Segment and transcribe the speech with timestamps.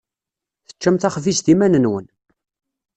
[0.67, 2.05] Teččam taxbizt iman-nwen.